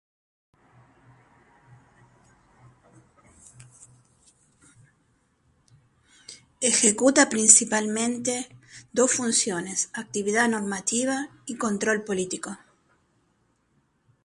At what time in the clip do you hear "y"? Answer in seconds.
11.45-11.55